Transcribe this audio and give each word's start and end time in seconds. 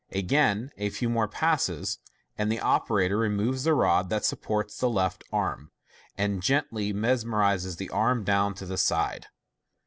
Again 0.13 0.71
a 0.79 0.89
few 0.89 1.09
more 1.09 1.27
passes, 1.27 1.99
and 2.35 2.51
the 2.51 2.59
operator 2.59 3.17
removes 3.17 3.65
the 3.65 3.75
rod 3.75 4.09
that 4.09 4.25
supports 4.25 4.79
the 4.79 4.89
left 4.89 5.23
arm, 5.31 5.69
and 6.17 6.41
gently 6.41 6.91
mes 6.91 7.23
MODERN 7.23 7.29
MAGIC. 7.29 7.29
499 7.29 7.51
menses 7.51 7.75
the 7.75 7.89
arm 7.91 8.23
down 8.23 8.55
to 8.55 8.65
the 8.65 8.79
side. 8.79 9.27